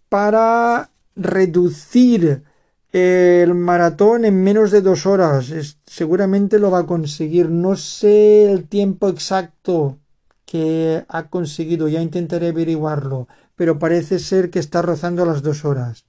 para 0.10 0.92
reducir 1.16 2.44
el 2.92 3.56
maratón 3.56 4.26
en 4.26 4.44
menos 4.44 4.70
de 4.72 4.82
dos 4.82 5.06
horas. 5.06 5.52
seguramente 5.86 6.60
lo 6.60 6.70
va 6.70 6.80
a 6.80 6.86
conseguir. 6.86 7.50
No 7.50 7.76
sé 7.76 8.52
el 8.52 8.66
tiempo 8.68 9.10
exacto 9.10 9.98
que 10.46 11.04
ha 11.08 11.30
conseguido. 11.30 11.88
Ya 11.88 12.02
intentaré 12.02 12.50
averiguarlo. 12.50 13.28
Pero 13.56 13.80
parece 13.80 14.20
ser 14.20 14.50
que 14.50 14.60
está 14.60 14.82
rozando 14.82 15.26
las 15.26 15.42
dos 15.42 15.64
horas. 15.66 16.06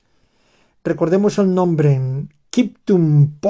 Recordemos 0.82 1.38
el 1.38 1.54
nombre. 1.54 2.00
Kiptum 2.54 3.40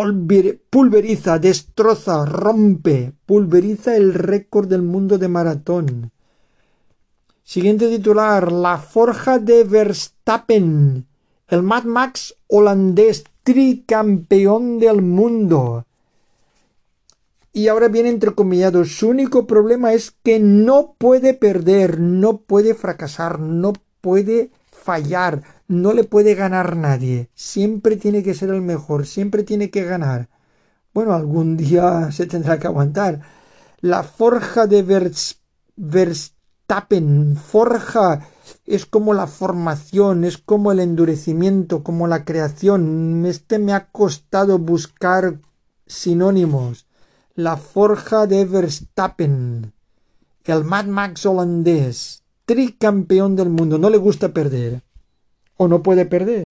pulveriza, 0.71 1.39
destroza, 1.39 2.25
rompe, 2.25 3.13
pulveriza 3.27 3.97
el 3.97 4.15
récord 4.15 4.67
del 4.67 4.81
mundo 4.81 5.19
de 5.19 5.29
maratón. 5.29 6.11
Siguiente 7.43 7.91
titular, 7.91 8.51
La 8.51 8.79
Forja 8.79 9.39
de 9.39 9.65
Verstappen 9.65 11.07
el 11.49 11.63
Mad 11.63 11.85
Max 11.85 12.35
holandés, 12.47 13.25
tricampeón 13.43 14.79
del 14.79 15.03
mundo. 15.03 15.85
Y 17.53 17.69
ahora 17.69 17.89
viene 17.89 18.09
entrecomillado. 18.09 18.87
Su 18.87 19.11
único 19.11 19.47
problema 19.47 19.93
es 19.93 20.13
que 20.23 20.41
no 20.41 20.95
puede 20.97 21.35
perder, 21.35 22.01
no 22.01 22.39
puede 22.39 22.75
fracasar, 22.75 23.39
no 23.39 23.75
puede 24.01 24.51
fallar, 24.73 25.43
no 25.69 25.93
le 25.93 26.05
puede 26.05 26.35
ganar 26.35 26.77
nadie. 26.77 27.31
Siempre 27.35 27.97
tiene 27.97 28.23
que 28.23 28.35
ser 28.35 28.51
el 28.51 28.61
mejor, 28.63 29.07
siempre 29.07 29.43
tiene 29.43 29.71
que 29.71 29.85
ganar. 29.85 30.29
Bueno, 30.93 31.15
algún 31.15 31.57
día 31.59 32.11
se 32.13 32.27
tendrá 32.27 32.59
que 32.59 32.67
aguantar. 32.67 33.21
La 33.81 34.03
forja 34.03 34.67
de 34.67 34.83
Verstappen, 35.77 37.37
forja 37.37 38.29
es 38.67 38.87
como 38.87 39.15
la 39.15 39.27
formación, 39.27 40.25
es 40.25 40.39
como 40.39 40.73
el 40.73 40.81
endurecimiento, 40.81 41.83
como 41.83 42.07
la 42.07 42.25
creación. 42.25 43.25
Este 43.27 43.59
me 43.59 43.73
ha 43.73 43.91
costado 43.91 44.59
buscar 44.59 45.41
sinónimos. 45.87 46.87
La 47.35 47.57
forja 47.57 48.27
de 48.29 48.45
Verstappen, 48.45 49.73
el 50.45 50.65
Mad 50.65 50.87
Max 50.87 51.27
holandés, 51.27 52.23
tricampeón 52.45 53.35
del 53.35 53.51
mundo, 53.51 53.77
no 53.77 53.91
le 53.91 53.97
gusta 53.97 54.29
perder 54.33 54.83
o 55.57 55.69
no 55.69 55.83
puede 55.83 56.07
perder. 56.07 56.45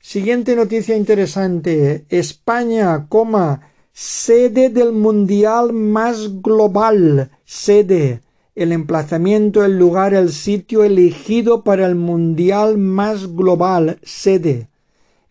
Siguiente 0.00 0.56
noticia 0.56 0.96
interesante. 0.96 2.04
España, 2.08 3.06
sede 3.92 4.68
del 4.68 4.92
mundial 4.92 5.72
más 5.72 6.42
global, 6.42 7.30
sede 7.44 8.20
el 8.54 8.72
emplazamiento, 8.72 9.64
el 9.64 9.78
lugar, 9.78 10.14
el 10.14 10.30
sitio 10.30 10.84
elegido 10.84 11.64
para 11.64 11.86
el 11.86 11.94
Mundial 11.94 12.76
más 12.78 13.34
global, 13.34 13.98
sede. 14.02 14.68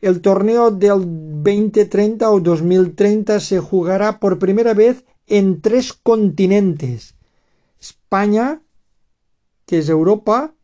El 0.01 0.21
torneo 0.21 0.71
del 0.71 1.03
2030 1.43 2.29
o 2.31 2.39
2030 2.39 3.39
se 3.39 3.59
jugará 3.59 4.19
por 4.19 4.39
primera 4.39 4.73
vez 4.73 5.03
en 5.27 5.61
tres 5.61 5.93
continentes. 5.93 7.13
España, 7.79 8.61
que 9.67 9.79
es 9.79 9.89
Europa, 9.89 10.55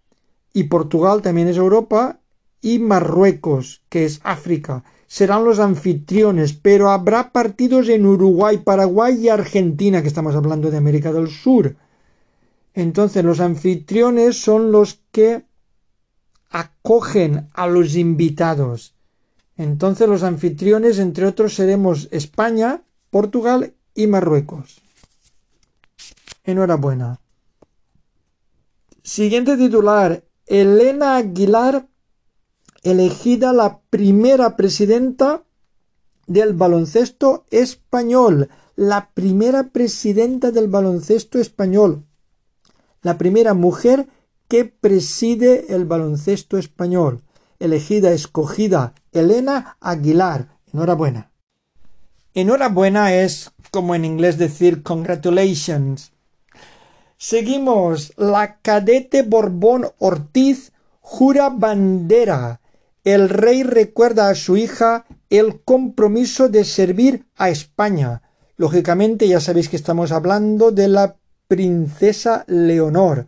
y 0.57 0.63
Portugal 0.63 1.21
también 1.21 1.47
es 1.47 1.57
Europa, 1.57 2.19
y 2.63 2.79
Marruecos, 2.79 3.83
que 3.89 4.05
es 4.05 4.19
África. 4.23 4.83
Serán 5.05 5.45
los 5.45 5.59
anfitriones, 5.59 6.53
pero 6.53 6.89
habrá 6.89 7.31
partidos 7.31 7.89
en 7.89 8.07
Uruguay, 8.07 8.57
Paraguay 8.57 9.19
y 9.23 9.29
Argentina, 9.29 10.01
que 10.01 10.07
estamos 10.07 10.33
hablando 10.33 10.71
de 10.71 10.77
América 10.77 11.13
del 11.13 11.27
Sur. 11.27 11.75
Entonces 12.73 13.23
los 13.23 13.39
anfitriones 13.39 14.41
son 14.41 14.71
los 14.71 14.99
que 15.11 15.45
acogen 16.49 17.49
a 17.53 17.67
los 17.67 17.95
invitados. 17.95 18.95
Entonces 19.57 20.09
los 20.09 20.23
anfitriones, 20.23 20.97
entre 20.97 21.27
otros, 21.27 21.53
seremos 21.53 22.07
España, 22.09 22.81
Portugal 23.11 23.75
y 23.93 24.07
Marruecos. 24.07 24.81
Enhorabuena. 26.43 27.19
Siguiente 29.03 29.55
titular. 29.55 30.26
Elena 30.47 31.17
Aguilar, 31.17 31.87
elegida 32.83 33.53
la 33.53 33.81
primera 33.89 34.55
presidenta 34.55 35.43
del 36.25 36.53
baloncesto 36.53 37.45
español. 37.51 38.49
La 38.75 39.11
primera 39.13 39.69
presidenta 39.69 40.51
del 40.51 40.67
baloncesto 40.67 41.39
español 41.39 42.07
la 43.07 43.17
primera 43.17 43.53
mujer 43.53 44.07
que 44.47 44.65
preside 44.65 45.73
el 45.73 45.85
baloncesto 45.85 46.57
español. 46.57 47.21
Elegida, 47.59 48.11
escogida, 48.11 48.93
Elena 49.11 49.77
Aguilar. 49.79 50.49
Enhorabuena. 50.73 51.31
Enhorabuena 52.33 53.13
es 53.13 53.51
como 53.71 53.95
en 53.95 54.03
inglés 54.05 54.37
decir 54.37 54.83
congratulations. 54.83 56.11
Seguimos. 57.19 58.13
La 58.15 58.59
cadete 58.61 59.23
Borbón 59.23 59.87
Ortiz 59.97 60.71
jura 61.01 61.49
bandera. 61.49 62.61
El 63.03 63.29
rey 63.29 63.63
recuerda 63.63 64.29
a 64.29 64.35
su 64.35 64.55
hija 64.55 65.05
el 65.31 65.61
compromiso 65.61 66.47
de 66.47 66.63
servir 66.63 67.25
a 67.35 67.49
España. 67.49 68.21
Lógicamente 68.55 69.27
ya 69.27 69.39
sabéis 69.39 69.67
que 69.67 69.77
estamos 69.77 70.11
hablando 70.11 70.71
de 70.71 70.89
la 70.89 71.15
princesa 71.47 72.43
Leonor, 72.47 73.25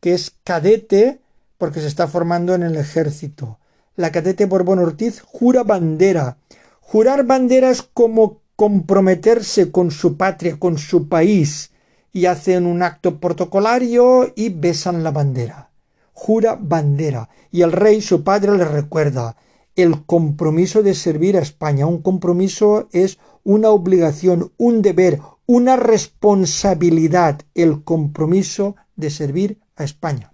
que 0.00 0.12
es 0.12 0.32
cadete 0.44 1.20
porque 1.56 1.80
se 1.80 1.86
está 1.86 2.08
formando 2.08 2.54
en 2.54 2.62
el 2.62 2.76
ejército. 2.76 3.58
La 3.96 4.12
cadete 4.12 4.44
Borbón 4.44 4.80
Ortiz 4.80 5.22
jura 5.22 5.62
bandera. 5.62 6.36
Jurar 6.80 7.24
bandera 7.24 7.70
es 7.70 7.80
como 7.82 8.42
comprometerse 8.56 9.70
con 9.70 9.90
su 9.90 10.18
patria, 10.18 10.58
con 10.58 10.76
su 10.76 11.08
país, 11.08 11.70
y 12.12 12.26
hacen 12.26 12.66
un 12.66 12.82
acto 12.82 13.18
protocolario 13.18 14.32
y 14.34 14.48
besan 14.50 15.04
la 15.04 15.10
bandera. 15.10 15.70
Jura 16.12 16.58
bandera. 16.60 17.28
Y 17.50 17.62
el 17.62 17.72
rey, 17.72 18.00
su 18.00 18.24
padre, 18.24 18.56
le 18.56 18.64
recuerda 18.64 19.36
el 19.76 20.04
compromiso 20.04 20.82
de 20.82 20.94
servir 20.94 21.36
a 21.36 21.40
España. 21.40 21.86
Un 21.86 22.02
compromiso 22.02 22.88
es 22.92 23.18
una 23.44 23.70
obligación, 23.70 24.52
un 24.56 24.82
deber, 24.82 25.20
una 25.46 25.76
responsabilidad, 25.76 27.40
el 27.54 27.82
compromiso 27.82 28.76
de 28.96 29.10
servir 29.10 29.60
a 29.76 29.84
España. 29.84 30.32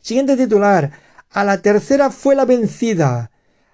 Siguiente 0.00 0.36
titular. 0.36 0.92
A 1.30 1.44
la 1.44 1.60
tercera 1.60 2.10
fue 2.10 2.34
la 2.34 2.46
vencida. 2.46 3.30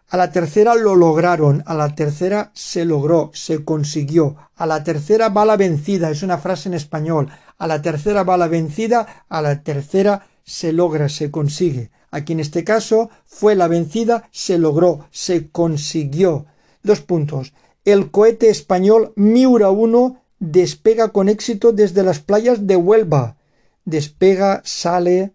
A 0.09 0.17
la 0.17 0.31
tercera 0.31 0.75
lo 0.75 0.95
lograron. 0.95 1.62
A 1.67 1.75
la 1.75 1.95
tercera 1.95 2.51
se 2.55 2.85
logró, 2.85 3.31
se 3.35 3.64
consiguió. 3.64 4.37
A 4.55 4.67
la 4.67 4.85
tercera 4.85 5.29
va 5.29 5.45
la 5.45 5.57
vencida. 5.57 6.11
Es 6.11 6.23
una 6.23 6.38
frase 6.38 6.69
en 6.69 6.75
español. 6.75 7.31
A 7.59 7.67
la 7.67 7.83
tercera 7.83 8.25
va 8.25 8.37
la 8.37 8.49
vencida, 8.49 9.25
a 9.29 9.40
la 9.40 9.62
tercera 9.62 10.27
se 10.45 10.73
logra, 10.73 11.09
se 11.09 11.31
consigue. 11.31 11.90
Aquí 12.11 12.33
en 12.33 12.40
este 12.40 12.64
caso 12.64 13.11
fue 13.25 13.55
la 13.55 13.69
vencida, 13.69 14.29
se 14.31 14.59
logró, 14.59 15.09
se 15.11 15.51
consiguió. 15.51 16.47
Dos 16.83 17.01
puntos. 17.01 17.55
El 17.85 18.11
cohete 18.11 18.51
español 18.51 19.12
Miura 19.17 19.71
1 19.71 20.23
despega 20.38 21.09
con 21.09 21.29
éxito 21.29 21.73
desde 21.73 22.03
las 22.03 22.21
playas 22.21 22.67
de 22.67 22.77
Huelva. 22.77 23.37
Despega, 23.85 24.62
sale, 24.64 25.33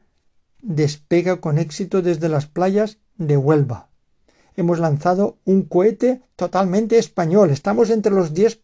despega 0.61 1.41
con 1.41 1.57
éxito 1.57 2.01
desde 2.01 2.29
las 2.29 2.45
playas 2.45 2.97
de 3.17 3.37
Huelva. 3.37 3.88
Hemos 4.59 4.79
lanzado 4.79 5.37
un 5.45 5.61
cohete 5.61 6.21
totalmente 6.35 6.97
español. 6.97 7.49
Estamos 7.49 7.89
entre 7.91 8.11
los 8.11 8.33
10 8.33 8.59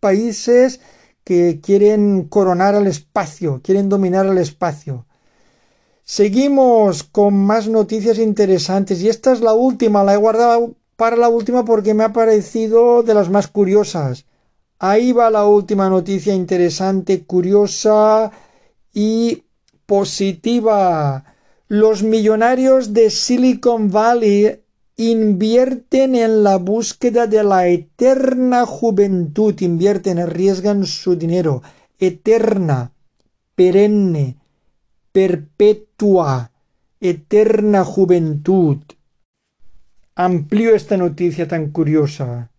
países 0.00 0.80
que 1.22 1.60
quieren 1.62 2.24
coronar 2.24 2.74
al 2.74 2.88
espacio, 2.88 3.60
quieren 3.62 3.88
dominar 3.88 4.26
el 4.26 4.36
espacio. 4.38 5.06
Seguimos 6.02 7.04
con 7.04 7.34
más 7.34 7.68
noticias 7.68 8.18
interesantes 8.18 9.00
y 9.00 9.08
esta 9.08 9.32
es 9.32 9.40
la 9.42 9.52
última, 9.52 10.02
la 10.02 10.14
he 10.14 10.16
guardado 10.16 10.74
para 10.96 11.14
la 11.14 11.28
última 11.28 11.64
porque 11.64 11.94
me 11.94 12.02
ha 12.02 12.12
parecido 12.12 13.04
de 13.04 13.14
las 13.14 13.30
más 13.30 13.46
curiosas. 13.46 14.24
Ahí 14.80 15.12
va 15.12 15.30
la 15.30 15.46
última 15.46 15.88
noticia 15.88 16.34
interesante, 16.34 17.22
curiosa 17.22 18.32
y 18.92 19.44
positiva. 19.86 21.26
Los 21.68 22.02
millonarios 22.02 22.92
de 22.92 23.08
Silicon 23.08 23.88
Valley 23.92 24.61
invierten 25.10 26.14
en 26.14 26.44
la 26.44 26.56
búsqueda 26.58 27.26
de 27.26 27.42
la 27.42 27.68
eterna 27.68 28.66
juventud, 28.66 29.60
invierten, 29.60 30.18
arriesgan 30.18 30.86
su 30.86 31.16
dinero, 31.16 31.62
eterna, 31.98 32.92
perenne, 33.54 34.36
perpetua, 35.12 36.50
eterna 37.00 37.84
juventud. 37.84 38.78
Amplío 40.14 40.74
esta 40.74 40.96
noticia 40.96 41.48
tan 41.48 41.70
curiosa. 41.70 42.50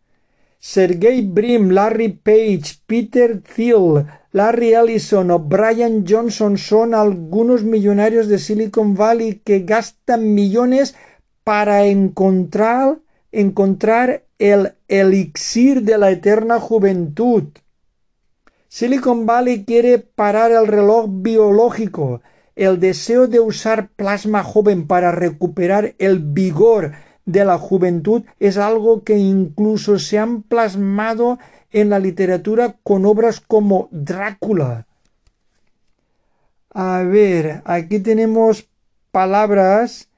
Sergey 0.59 1.21
Brim, 1.21 1.71
Larry 1.71 2.09
Page, 2.09 2.79
Peter 2.87 3.41
Thiel, 3.41 4.05
Larry 4.31 4.73
Ellison 4.73 5.29
o 5.29 5.37
Brian 5.37 6.05
Johnson 6.07 6.57
son 6.57 6.95
algunos 6.95 7.63
millonarios 7.63 8.27
de 8.27 8.39
Silicon 8.39 8.95
Valley 8.95 9.41
que 9.43 9.59
gastan 9.59 10.33
millones 10.33 10.95
para 11.43 11.85
encontrar, 11.85 12.99
encontrar 13.31 14.23
el 14.39 14.73
elixir 14.87 15.83
de 15.83 15.97
la 15.97 16.11
eterna 16.11 16.59
juventud. 16.59 17.43
Silicon 18.67 19.25
Valley 19.25 19.65
quiere 19.65 19.99
parar 19.99 20.51
el 20.51 20.67
reloj 20.67 21.05
biológico, 21.09 22.21
el 22.55 22.79
deseo 22.79 23.27
de 23.27 23.39
usar 23.39 23.89
plasma 23.89 24.43
joven 24.43 24.87
para 24.87 25.11
recuperar 25.11 25.95
el 25.97 26.19
vigor 26.19 26.93
de 27.25 27.45
la 27.45 27.57
juventud 27.57 28.23
es 28.39 28.57
algo 28.57 29.03
que 29.03 29.17
incluso 29.17 29.97
se 29.97 30.19
han 30.19 30.43
plasmado 30.43 31.39
en 31.71 31.89
la 31.89 31.99
literatura 31.99 32.75
con 32.83 33.05
obras 33.05 33.41
como 33.41 33.87
Drácula. 33.91 34.85
A 36.69 37.03
ver, 37.03 37.61
aquí 37.65 37.99
tenemos 37.99 38.67
palabras 39.11 40.09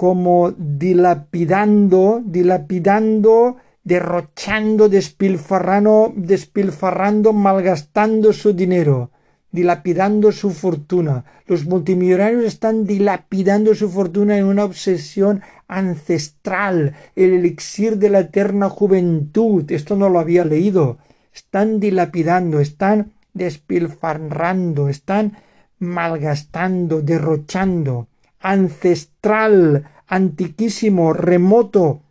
como 0.00 0.54
dilapidando, 0.56 2.22
dilapidando, 2.24 3.58
derrochando, 3.84 4.88
despilfarrando, 4.88 6.14
despilfarrando, 6.16 7.34
malgastando 7.34 8.32
su 8.32 8.54
dinero, 8.54 9.10
dilapidando 9.52 10.32
su 10.32 10.52
fortuna. 10.52 11.26
Los 11.46 11.66
multimillonarios 11.66 12.46
están 12.46 12.86
dilapidando 12.86 13.74
su 13.74 13.90
fortuna 13.90 14.38
en 14.38 14.46
una 14.46 14.64
obsesión 14.64 15.42
ancestral, 15.68 16.94
el 17.14 17.34
elixir 17.34 17.98
de 17.98 18.08
la 18.08 18.20
eterna 18.20 18.70
juventud. 18.70 19.70
Esto 19.70 19.96
no 19.96 20.08
lo 20.08 20.18
había 20.18 20.46
leído. 20.46 20.96
Están 21.34 21.78
dilapidando, 21.78 22.60
están 22.60 23.12
despilfarrando, 23.34 24.88
están 24.88 25.36
malgastando, 25.78 27.02
derrochando 27.02 28.08
ancestral, 28.40 29.88
antiquísimo, 30.06 31.12
remoto, 31.12 32.02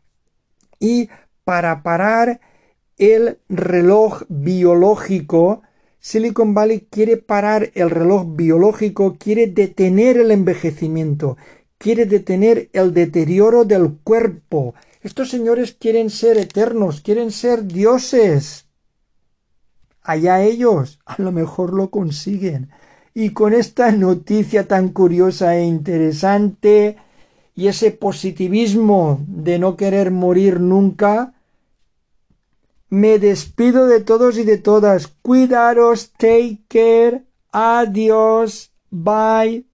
y 0.80 1.10
para 1.44 1.84
parar 1.84 2.40
el 2.98 3.40
reloj 3.50 4.24
biológico, 4.30 5.64
Silicon 6.00 6.54
Valley 6.54 6.88
quiere 6.90 7.18
parar 7.18 7.72
el 7.74 7.90
reloj 7.90 8.36
biológico, 8.36 9.18
quiere 9.20 9.48
detener 9.48 10.18
el 10.18 10.32
envejecimiento, 10.32 11.38
quiere 11.78 12.06
detener 12.06 12.70
el 12.72 12.94
deterioro 12.94 13.66
del 13.66 13.98
cuerpo. 14.04 14.76
Estos 15.02 15.30
señores 15.30 15.74
quieren 15.74 16.10
ser 16.10 16.38
eternos, 16.38 17.02
quieren 17.02 17.32
ser 17.32 17.66
dioses. 17.66 18.66
Allá 20.02 20.42
ellos, 20.42 21.00
a 21.06 21.22
lo 21.22 21.32
mejor 21.32 21.74
lo 21.74 21.90
consiguen. 21.90 22.70
Y 23.14 23.32
con 23.32 23.54
esta 23.54 23.92
noticia 23.92 24.68
tan 24.68 24.90
curiosa 24.90 25.56
e 25.56 25.64
interesante 25.64 26.98
y 27.56 27.68
ese 27.68 27.92
positivismo 27.92 29.20
de 29.28 29.60
no 29.60 29.76
querer 29.76 30.12
morir 30.12 30.60
nunca, 30.60 31.34
me 32.90 33.20
despido 33.20 33.88
de 33.88 34.00
todos 34.00 34.38
y 34.38 34.44
de 34.44 34.58
todas. 34.58 35.08
Cuidaros, 35.08 36.12
take 36.18 36.60
care, 36.68 37.24
adiós, 37.52 38.72
bye. 38.90 39.66